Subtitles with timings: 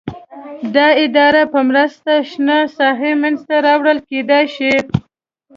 [0.75, 4.73] د ادارې په مرسته شنه ساحه منځته راوړل کېدلای شي.